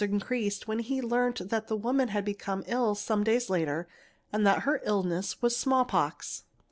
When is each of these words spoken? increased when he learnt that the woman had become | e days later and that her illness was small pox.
increased 0.03 0.67
when 0.67 0.79
he 0.79 0.99
learnt 0.99 1.49
that 1.51 1.67
the 1.67 1.75
woman 1.77 2.07
had 2.07 2.25
become 2.25 2.63
| 2.65 2.67
e 2.67 3.23
days 3.23 3.51
later 3.51 3.87
and 4.33 4.47
that 4.47 4.61
her 4.63 4.81
illness 4.83 5.43
was 5.43 5.55
small 5.55 5.85
pox. 5.85 6.43